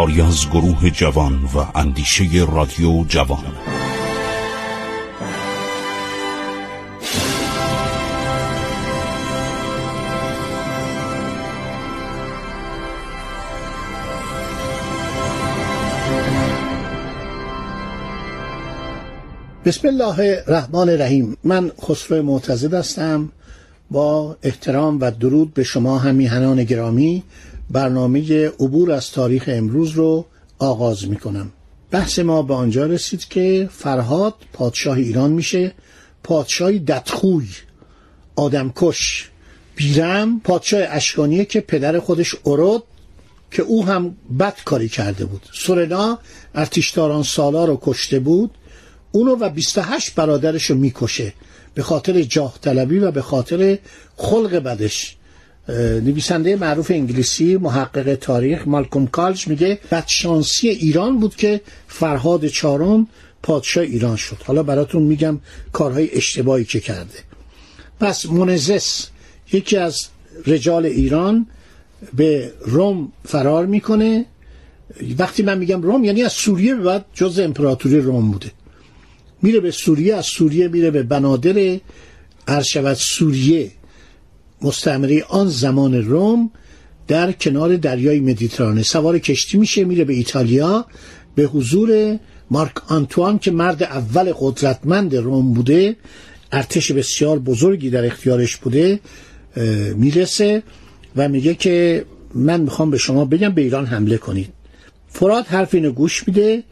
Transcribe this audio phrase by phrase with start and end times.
[0.00, 3.44] کاری از گروه جوان و اندیشه رادیو جوان.
[19.64, 21.36] بسم الله الرحمن الرحیم.
[21.44, 23.28] من خسرو معتزد هستم.
[23.90, 27.22] با احترام و درود به شما همیهنان گرامی
[27.70, 30.26] برنامه عبور از تاریخ امروز رو
[30.58, 31.52] آغاز می کنم
[31.90, 35.72] بحث ما به آنجا رسید که فرهاد پادشاه ایران میشه
[36.22, 37.48] پادشاهی دتخوی
[38.36, 39.30] آدمکش.
[39.76, 42.82] بیرم پادشاه اشکانیه که پدر خودش ارد
[43.50, 45.42] که او هم بد کاری کرده بود.
[45.52, 46.18] سورنا
[46.54, 48.50] ارتشداران سالار رو کشته بود
[49.12, 51.32] اونو و 28 برادرش رو می‌کشه
[51.74, 53.78] به خاطر جاه و به خاطر
[54.16, 55.16] خلق بدش.
[56.04, 63.06] نویسنده معروف انگلیسی محقق تاریخ مالکوم کالج میگه بدشانسی ایران بود که فرهاد چهارم
[63.42, 64.36] پادشاه ایران شد.
[64.44, 65.38] حالا براتون میگم
[65.72, 67.18] کارهای اشتباهی که کرده.
[68.00, 69.06] پس منزس
[69.52, 70.06] یکی از
[70.46, 71.46] رجال ایران
[72.14, 74.24] به روم فرار می‌کنه.
[75.18, 78.50] وقتی من میگم روم یعنی از سوریه به بعد جز امپراتوری روم بوده.
[79.42, 81.80] میره به سوریه از سوریه میره به بنادر
[82.62, 83.70] شود سوریه.
[84.62, 86.50] مستعمره آن زمان روم
[87.08, 88.82] در کنار دریای مدیترانه.
[88.82, 90.86] سوار کشتی میشه میره به ایتالیا.
[91.34, 92.18] به حضور
[92.50, 95.96] مارک آنتوان که مرد اول قدرتمند روم بوده
[96.52, 99.00] ارتش بسیار بزرگی در اختیارش بوده
[99.96, 100.62] می‌رسه
[101.16, 102.04] و میگه که
[102.34, 104.52] من می‌خوام به شما بگم به ایران حمله کنید.
[105.08, 106.64] فراد حرف اینو گوش میده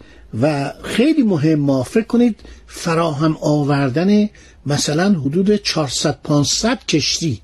[0.42, 4.28] و خیلی مهم ما فکر کنید فراهم آوردن
[4.66, 7.40] مثلا حدود 400 500 کشتی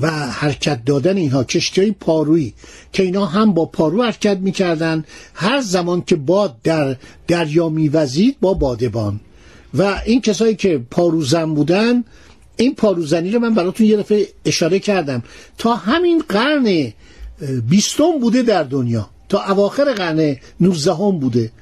[0.00, 2.54] و حرکت دادن اینها کشتی پارویی
[2.92, 6.96] که اینا هم با پارو حرکت می‌کردن هر زمان که باد در
[7.28, 9.20] دریا میوزید با بادبان.
[9.74, 12.04] و این کسایی که پاروزن بودن
[12.56, 15.22] این پاروزنی رو من براتون یه دفعه اشاره کردم.
[15.58, 16.92] تا همین قرن
[17.68, 19.10] بیستم بوده در دنیا.
[19.28, 21.52] تا اواخر قرن نوزدهم بوده.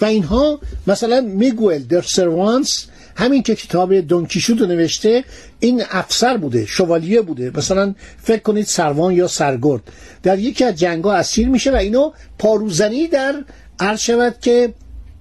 [0.00, 2.86] و اینها مثلا میگوئل در سروانس
[3.16, 5.24] همین که کتاب دونکیشود رو نوشته
[5.60, 7.50] این افسر بوده شوالیه بوده.
[7.54, 9.82] مثلا فکر کنید سروان یا سرگرد.
[10.22, 13.44] در یکی از جنگا اسیر میشه و اینو پاروزنی در
[13.80, 14.74] عرض شود که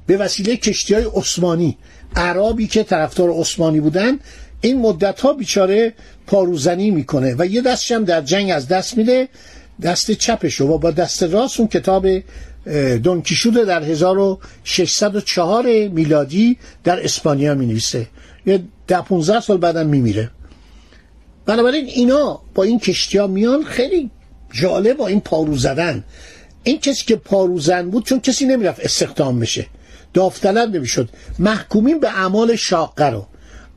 [0.07, 1.77] به وسیله کشتی های عثمانی
[2.15, 4.19] عربی که طرفدار عثمانی بودن
[4.61, 5.93] این مدت ها بیچاره
[6.27, 9.27] پاروزنی می‌کنه و یه دستش هم در جنگ از دست میده.
[9.81, 12.07] دست چپش و با دست راست اون کتاب
[13.03, 18.07] دونکیشود در 1604 میلادی در اسپانیا می نویسه
[18.45, 20.31] یه ده 15 سال بعدم می میره
[21.45, 24.11] بنابراین اینا با این کشتی ها میان خیلی
[24.53, 26.03] جالب با این پارو زدن.
[26.63, 29.65] این کسی که پاروزن بود چون کسی نمی‌رفت استخدام بشه.
[30.13, 31.09] داوطلب نمی‌شد.
[31.39, 33.25] محکومین به اعمال شاقه رو.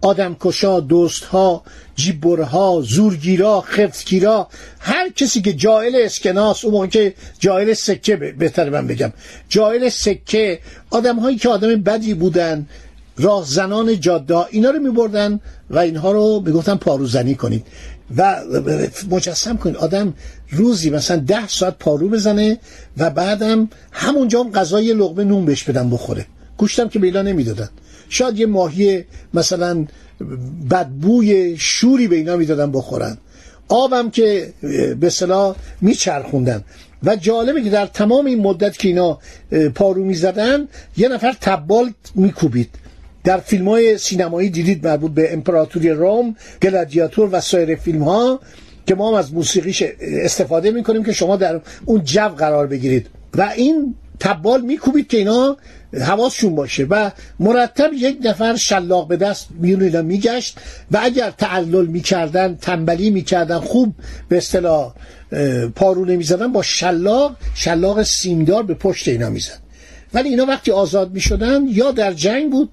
[0.04, 1.62] آدمکشا دوستها
[1.96, 4.48] جیبورها زورگیرا خفتگیرا
[4.80, 9.12] هر کسی که جایل اسکناس اون موقع که جایل سکه بهتر من بگم
[9.48, 10.58] جایل سکه
[10.90, 12.66] آدم هایی که آدم بدی بودن
[13.18, 17.66] راهزنان جاده اینا رو میبردن و اینها رو می‌گفتن پاروزنی کنید.
[18.16, 18.36] و
[19.10, 19.76] مجسم کنید.
[19.76, 20.14] آدم
[20.50, 22.58] روزی مثلا ده ساعت پارو بزنه
[22.98, 26.26] و بعدم همونجا هم غذای لغمه نون بهش بدن بخوره.
[26.56, 27.68] گوشتم که بیلا نمی‌دادن.
[28.08, 29.04] شاید یه ماهی
[29.34, 29.86] مثلا
[30.70, 33.18] بدبوی شوری به اینا می‌دادن بخورن.
[33.68, 34.52] آبم که
[35.00, 36.64] به صلاح میچرخوندن.
[37.02, 39.18] و جالبه که در تمام این مدت که اینا
[39.74, 42.68] پارو می‌زدن یه نفر تبال میکوبید.
[43.24, 48.40] در فیلم های سینمایی دیدید مربوط به امپراتوری روم گلادیاتور و سایر فیلم ها
[48.86, 53.06] که ما هم از موسیقیش استفاده می‌کنیم که شما در اون جو قرار بگیرید.
[53.34, 55.56] و این تبال میکوبید که اینا
[56.00, 60.58] حواسشون باشه و مرتب یک نفر شلاق به دست میون اینا میگشت
[60.90, 63.94] و اگر تعلل می‌کردن تنبلی می‌کردن خوب
[64.28, 64.94] به اصطلاح
[65.76, 69.58] پارو نمی‌زدن با شلاق شلاق سیمدار به پشت اینا می‌زد.
[70.14, 72.70] ولی اینا وقتی آزاد می‌شدن یا در جنگ بود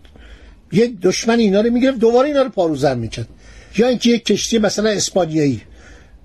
[0.72, 3.28] یک دشمن اینا رو می‌گرفت دوباره اینا رو پاروزن می‌کرد.
[3.78, 5.62] یا اینکه یک کشتی مثلا اسپانیایی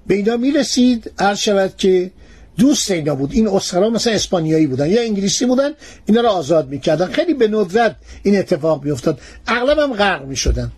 [0.07, 2.11] به اینا می‌رسید عرض شود که
[2.59, 3.33] دوست اینا بود.
[3.33, 5.71] این اسرا مثلا اسپانیایی بودن یا انگلیسی بودن
[6.07, 7.07] اینا رو آزاد می‌کردن.
[7.07, 9.21] خیلی به ندرت این اتفاق میافتاد.
[9.47, 10.73] اغلب هم غرق می‌شدن.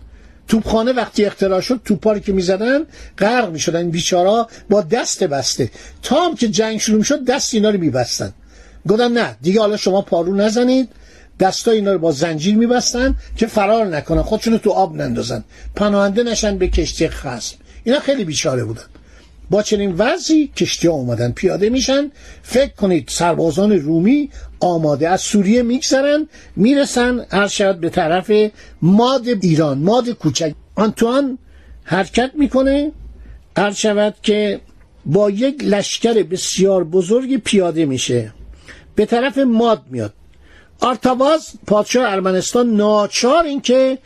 [0.47, 2.79] توپخانه وقتی اختراع شد توپاری که می‌زدن
[3.17, 3.79] غرق می‌شدن.
[3.79, 5.71] این بیچارا با دست بسته.
[6.03, 8.33] تا هم که جنگ شروع می‌شد دست اینا رو میبستن.
[8.87, 10.89] گفتن نه دیگه حالا شما پارو نزنید.
[11.39, 14.21] دستا اینا رو با زنجیر میبستن که فرار نکنن.
[14.21, 15.43] خودشون تو آب نندازن.
[15.75, 17.55] پناهنده نشن به کشتی خصم.
[17.83, 18.83] اینا خیلی بیچاره بودن.
[19.49, 22.11] با چنین وضعی کشتی ها اومدن پیاده میشن.
[22.41, 24.29] فکر کنید سربازان رومی
[24.59, 28.31] آماده از سوریه میگذرن می‌رسن هر شد به طرف
[28.81, 30.53] ماد ایران ماد کوچک.
[30.75, 31.37] آنتوان
[31.83, 32.91] حرکت می‌کنه
[33.57, 34.61] هر شود که
[35.05, 38.33] با یک لشکر بسیار بزرگی پیاده میشه.
[38.95, 40.13] به طرف ماد میاد.
[40.79, 43.97] آرتاواز پادشاه ارمنستان ناچار اینکه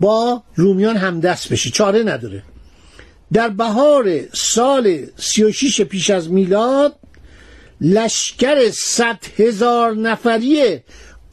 [0.00, 1.70] با رومیان همدست بشه.
[1.70, 2.42] چاره نداره.
[3.32, 6.96] در بهار سال 36 پیش از میلاد
[7.80, 10.80] لشکر صد هزار نفری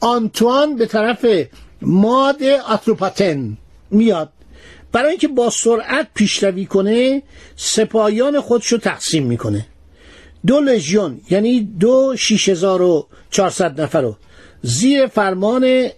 [0.00, 1.26] آنتوان به طرف
[1.82, 3.56] ماد آتروپاتن
[3.90, 4.32] میاد.
[4.92, 7.22] برای اینکه با سرعت پیشروی کنه
[7.56, 9.66] سپاهیان خودشو تقسیم می‌کنه.
[10.46, 14.16] دو لژیون یعنی دو شیش هزار و چهارصد نفر رو.
[14.62, 15.88] زیر فرمان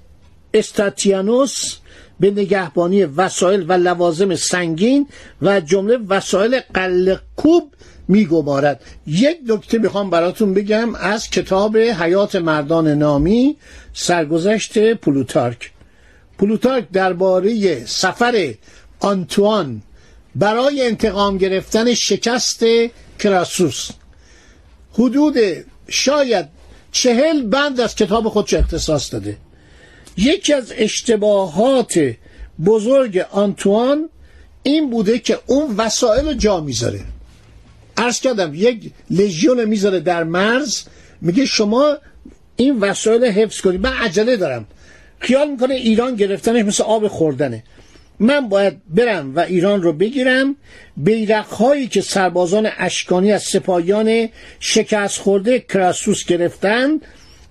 [0.55, 1.77] استاتیانوس
[2.23, 5.09] به نگهبانی وسایل و لوازم سنگین
[5.43, 7.75] و جمله وسایل قلعه‌کوب
[8.09, 8.81] میگمارد.
[9.07, 13.57] یک نکته می‌خوام براتون بگم از کتاب حیات مردان نامی
[13.95, 15.71] سرگذشت پلوتارک.
[16.39, 18.55] پلوتارک درباره سفر
[19.01, 19.83] آنتوان
[20.35, 22.65] برای انتقام گرفتن شکست
[23.19, 23.91] کراسوس.
[24.93, 25.37] حدود
[25.89, 26.47] شاید
[26.93, 29.37] چهل بند از کتاب خودش اختصاص داده.
[30.17, 32.15] یکی از اشتباهات
[32.65, 34.09] بزرگ آنتوان
[34.63, 37.01] این بوده که اون وسایل جا می‌ذاره.
[37.97, 40.83] عرض کردم یک لژیون می‌ذاره در مرز.
[41.21, 41.97] میگه شما
[42.57, 44.67] این وسایل حفظ کنید من عجله دارم.
[45.19, 47.65] خیال می‌کنه ایران گرفتنش مثل آب خوردنه.
[48.19, 50.57] من باید برم و ایران رو بگیرم.
[50.97, 54.29] بیرق هایی که سربازان اشکانی از سپاهیان
[54.61, 57.01] شکست خورده کراسوس گرفتن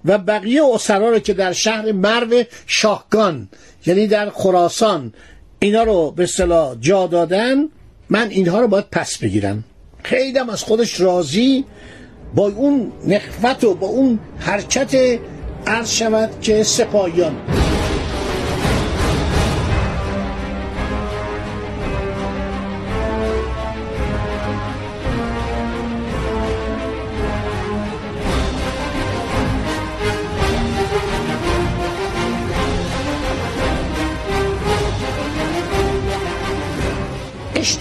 [0.06, 3.50] و بقیه اسرا رو که در شهر مرو شاهگان
[3.86, 5.14] یعنی در خراسان
[5.60, 7.70] اینا رو به صلاح جا دادن
[8.10, 9.64] من اینها رو باید پس بگیرم.
[10.04, 11.66] خیلی از خودش راضی
[12.36, 15.20] با اون نخفت و با اون حرکت
[15.68, 17.36] عرض شود که سپاهیان.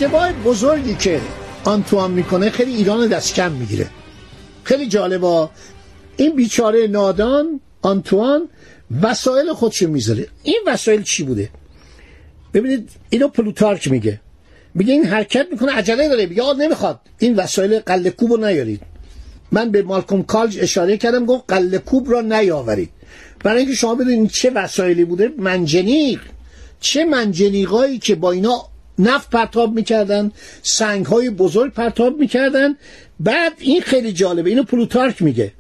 [0.03, 1.21] اشتباه بزرگی که
[1.65, 3.87] آنتوان می‌کنه خیلی ایران دست کم می‌گیره.
[4.65, 5.51] خیلی جالبا
[6.17, 8.49] این بیچاره نادان آنتوان
[9.03, 10.27] وسایل خودشو می‌ذاره.
[10.43, 11.51] این وسایل چی بوده؟
[12.55, 14.21] ببینید اینو پلوتارک میگه.
[14.75, 16.27] میگه این حرکت می‌کنه عجله داره.
[16.27, 17.01] میگه آقا نمی‌خواد.
[17.19, 18.81] این وسایل قله کوب رو نیارید.
[19.53, 22.91] من به مالکوم کالج اشاره کردم گفت قله کوب را نیاورید.
[23.45, 26.21] برای اینکه شما بدونید چه وسایلی بوده منجنیق.
[26.81, 28.71] چه منجنیقایی که با اینا
[29.01, 30.33] نفت پرتاب می‌کردن
[30.63, 32.77] سنگ های بزرگ پرتاب می‌کردن.
[33.21, 35.53] بعد این خیلی جالبه اینو پلوتارک میگه.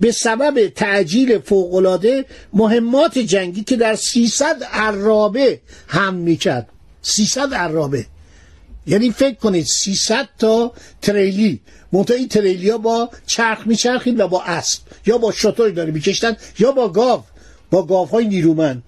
[0.00, 6.68] به سبب تعجیل فوقلاده مهمات جنگی که در 300 عرابه هم می‌کرد.
[7.02, 8.06] 300 عرابه.
[8.86, 11.60] یعنی فکر کنید 300 تا تریلی.
[11.92, 16.36] منتها این تریلی ها با چرخ میچرخید و با اسب یا با شطوری داره میکشتن
[16.58, 17.22] یا با گاو.
[17.70, 18.82] با گاو های نیرومند.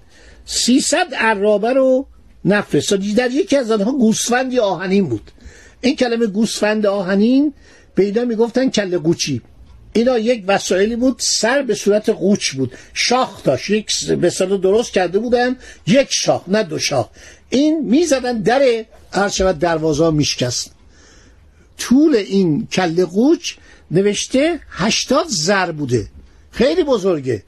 [0.45, 2.07] 300 عرابه رو
[2.47, 3.15] نفرستادی.
[3.15, 5.31] در یکی از آنها گوسفندی آهنین بود.
[5.81, 7.53] این کلمه گوسفند آهنین
[7.99, 9.43] اینا می‌گفتن کله قوچی
[9.93, 12.73] اینا یک وسایلی بود سر به صورت قوچ بود.
[12.95, 13.71] شاخ داشت.
[13.71, 14.31] یک به
[14.63, 15.57] درست کرده بودن.
[15.87, 17.09] یک شاخ نه دو شاخ.
[17.51, 20.71] این می‌زدن در هر شود دروازه میشکست.
[21.79, 23.55] طول این کله قوچ
[23.91, 26.09] نوشته هشتاد زر بوده.
[26.51, 27.43] خیلی بزرگه.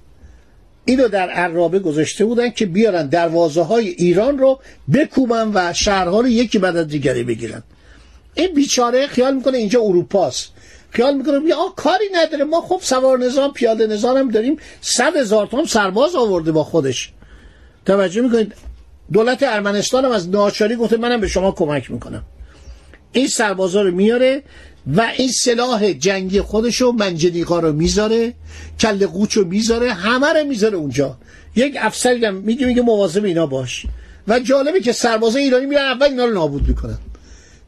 [0.88, 4.60] اینو در عرابه گذاشته بودن که بیارن دروازه های ایران رو
[4.92, 7.62] بکوبن و شهرها رو یکی بعد از دیگری بگیرن.
[8.34, 10.52] این بیچاره خیال می‌کنه اینجا اروپاست.
[10.90, 12.44] خیال می‌کنه آ کاری نداره.
[12.44, 14.56] ما خب سوار نظام پیاده نظام هم داریم.
[14.80, 17.12] صد هزار تا سرباز آورده با خودش.
[17.86, 18.54] توجه می‌کنید؟
[19.12, 22.22] دولت ارمنستان هم از ناچاری گفته منم به شما کمک می‌کنم.
[23.12, 24.42] این سربازا رو میاره.
[24.96, 28.34] و این سلاح جنگی خودشو منجنیقا رو می‌ذاره
[28.80, 31.18] کل قوچ رو می‌ذاره همه رو می‌ذاره اونجا.
[31.56, 33.86] یک افسر میگه میگه مواظب اینا باش.
[34.28, 36.98] و جالبه که سربازه ایرانی میرن اول اینا رو نابود می‌کنن.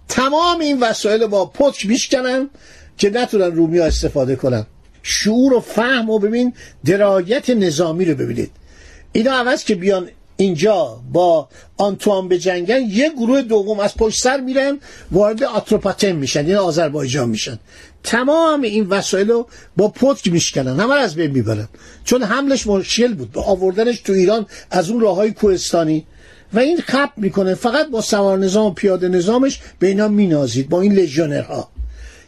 [0.09, 2.51] تمام این وسایل با پتک میشکنن
[2.99, 4.67] که نتونن رومی ها استفاده کنن.
[5.03, 6.53] شعور و فهم و ببین
[6.85, 8.51] درایت نظامی رو ببینید.
[9.13, 10.09] اینا عوض که بیان
[10.41, 14.79] اینجا با آنتوان به جنگن یه گروه دوم از پشت سر میرن
[15.13, 17.59] وارد آتروپاتن میشن یعنی آذربایجان میشن.
[18.03, 21.69] تمام این وسایل رو با پتک میشکنن همه از بین می‌برن.
[22.05, 26.07] چون حملش مشکل بود با آوردنش تو ایران از اون راه های کوهستانی.
[26.55, 30.81] و این خب می‌کنه فقط با سوار نظام و پیاده نظامش به اینا مینازید با
[30.81, 31.69] این لژیونرها.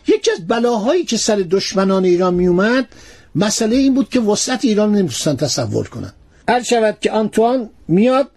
[0.09, 2.89] یکی از بلاهایی که سر دشمنان ایران میومد
[3.35, 6.13] مسئله این بود که وسط ایران نمی‌تونستن تصور کنن.
[6.49, 8.29] هر شود که آنتوان میاد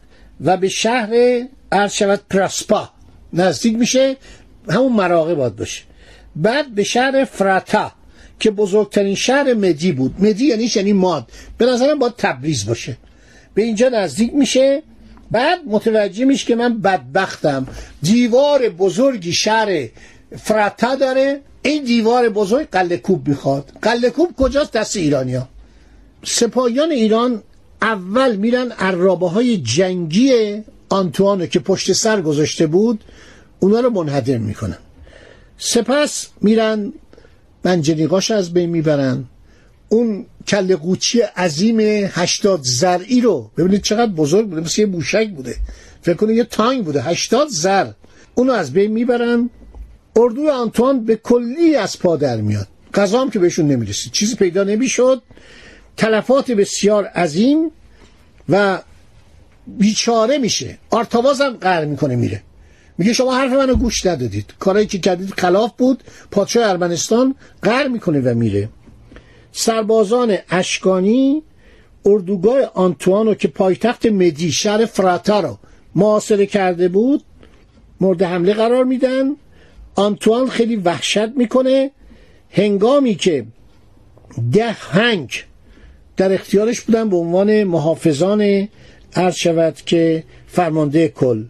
[0.42, 1.42] و به شهر
[1.74, 2.90] هر شود پراسپا
[3.34, 4.18] نزدیک میشه
[4.70, 5.82] همون مراقه باد باشه.
[6.36, 7.92] بعد به شهر فراتا
[8.40, 10.16] که بزرگترین شهر مدی بود.
[10.20, 11.28] مدی یعنی یعنی ماد.
[11.58, 12.98] به نظرم باید تبریز باشه.
[13.54, 14.84] به اینجا نزدیک میشه.
[15.32, 17.68] بعد متوجه میشه که من بدبختم.
[18.02, 19.88] دیوار بزرگی شهر
[20.38, 21.42] فراتا داره.
[21.62, 23.72] این دیوار بزرگ قله کوب می‌خواد.
[23.82, 25.48] قله کوب کجاست؟ دست ایرانیا
[26.24, 27.44] سپاهیان ایران
[27.86, 30.32] اول میرن عرابه های جنگی
[30.89, 33.04] آنتوانو که پشت سر گذاشته بود
[33.60, 34.77] اونا رو منهدم می‌کنن.
[35.58, 36.94] سپس میرن
[37.65, 39.25] منجنیقاش از بین می‌برن.
[39.89, 41.80] اون کل قوچی عظیم
[42.12, 45.56] هشتاد زرعی رو ببینید چقدر بزرگ بوده مثل یه بوشک بوده.
[46.01, 47.92] فکر کنید یه تانگ بوده هشتاد زر.
[48.36, 49.50] اونو از بین می‌برن.
[50.15, 52.68] اردوی آنتوان به کلی از پا در میاد.
[52.94, 55.22] غذا هم که بهشون نمی‌رسید چیزی پیدا نمی‌شد.
[55.98, 57.72] تلفات بسیار عظیم
[58.50, 58.82] و
[59.68, 60.78] بیچاره میشه.
[60.90, 62.44] آرتاواز هم قهر می‌کنه میره.
[62.98, 64.54] میگه شما حرف منو گوش ندادید.
[64.60, 66.04] کارایی که کردید خلاف بود.
[66.32, 68.70] پادشاه ارمنستان قهر می‌کنه و میره.
[69.52, 71.44] سربازان اشکانی
[72.06, 75.58] اردوگاه آنتوانو که پایتخت مدی شهر فراتا رو
[75.96, 77.24] محاصره کرده بود
[78.02, 79.36] مورد حمله قرار میدن.
[79.96, 81.92] آنتوان خیلی وحشت می‌کنه.
[82.50, 83.46] هنگامی که
[84.52, 85.44] ده هنگ
[86.17, 88.67] در اختیارش بودن به عنوان محافظان
[89.15, 91.43] عرض شود که فرمانده کل.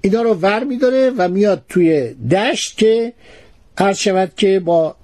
[0.00, 3.12] اینا رو ور میداره و میاد توی دشت که
[3.78, 4.96] عرض شود که با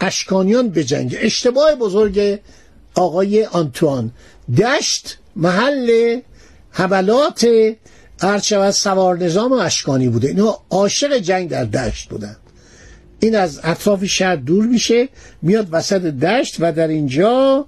[0.00, 2.38] اشکانیان بجنگه اشتباه بزرگ
[2.94, 4.10] آقای آنتوان.
[4.58, 6.20] دشت محل
[6.70, 7.48] حملات
[8.20, 10.28] عرض شود سوار نظام و اشکانی بوده.
[10.28, 12.36] اینا عاشق جنگ در دشت بودن.
[13.20, 15.08] این از اطراف شهر دور میشه
[15.42, 17.66] میاد وسط دشت و در اینجا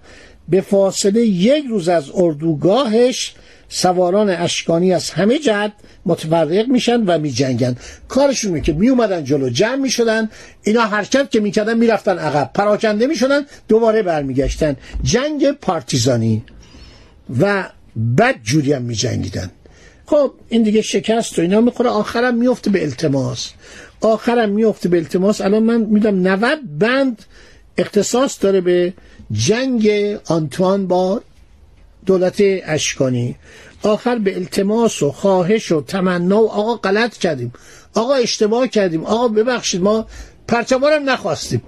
[0.49, 3.35] به فاصله یک روز از اردوگاهش
[3.69, 5.73] سواران اشکانی از همه جهت
[6.07, 7.77] متفرق میشن و میجنگن.
[8.09, 10.31] کارشون می که می اومدن جلو جمع می‌شدن
[10.63, 12.51] اینا حرکت که می‌کردن می‌رفتن عقب.
[12.55, 14.77] پراکنده می‌شدن دوباره برمیگشتن.
[15.03, 16.45] جنگ پارتیزانی
[17.41, 17.69] و
[18.19, 19.51] بد جوری هم میجنگیدن.
[20.07, 21.91] خب این دیگه شکست و اینا می‌خوره.
[21.91, 23.51] آخرم میفته به التماس.
[24.01, 25.41] آخرم میفته به التماس.
[25.41, 27.23] الان من میدم 90 بند
[27.79, 28.93] اختصاص داره به
[29.33, 29.91] جنگ
[30.27, 31.23] آنتوان با
[32.07, 33.37] دولت اشکانی.
[33.83, 37.53] آخر به التماس و خواهش و تمنا و آقا غلط کردیم.
[37.95, 39.05] آقا اشتباه کردیم.
[39.05, 40.07] آقا ببخشید ما
[40.49, 41.63] پرچما هم نخواستیم.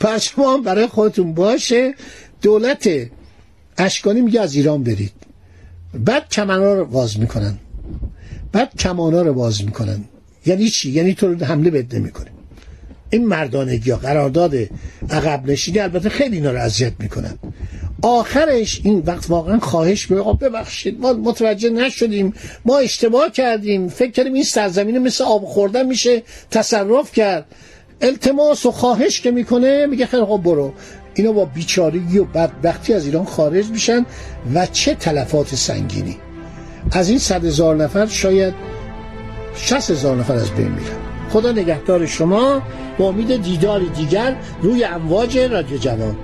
[0.00, 1.94] پرچما برای خودتون باشه.
[2.42, 2.90] دولت
[3.78, 5.12] اشکانی میگه از ایران برید.
[5.94, 7.58] بعد کمانا رو باز می‌کنن.
[8.52, 10.04] بعد کمانا رو باز می‌کنن.
[10.46, 12.35] یعنی چی؟ یعنی تو رو حمله بد نمی‌کنه.
[13.10, 14.54] این مردانگی ها قرارداد
[15.10, 17.38] عقب نشینی البته خیلی اینا رو اذیت می‌کنن.
[18.02, 22.34] آخرش این وقت واقعا خواهش به ببخشید ما متوجه نشدیم
[22.64, 27.46] ما اشتباه کردیم فکر کردیم این سرزمین مثل آب خوردن میشه تصرف کرد.
[28.00, 30.72] التماس و خواهش که می‌کنه میگه خیلی خب برو.
[31.14, 34.06] اینا با بیچارگی و بدبختی از ایران خارج میشن
[34.54, 36.16] و چه تلفات سنگینی.
[36.92, 38.54] از این صد هزار نفر شاید
[39.56, 41.05] شست هزار نفر از بین میرن.
[41.30, 42.62] خدا نگهدار شما
[42.98, 46.16] با امید دیدار دیگر روی امواج رادیو جوان.